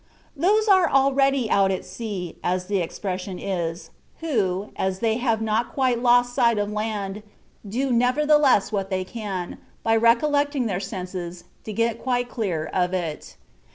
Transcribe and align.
Those 0.35 0.67
are 0.67 0.89
already 0.89 1.47
out 1.47 1.69
at 1.69 1.85
sea 1.85 2.35
(as 2.43 2.65
the 2.65 2.79
expression 2.79 3.37
is) 3.37 3.91
who, 4.19 4.71
as 4.75 4.97
they 4.97 5.17
have 5.17 5.43
not 5.43 5.71
quite 5.73 6.01
lost 6.01 6.33
sight 6.33 6.57
of 6.57 6.71
land, 6.71 7.21
do 7.69 7.91
nevertheless 7.91 8.71
what 8.71 8.89
they 8.89 9.03
can, 9.03 9.59
by 9.83 9.95
recollecting 9.95 10.65
their 10.65 10.79
senses, 10.79 11.43
to 11.65 11.71
get 11.71 11.99
quite 12.01 12.35
dear 12.35 12.65
of 12.73 12.95
it. 12.95 13.35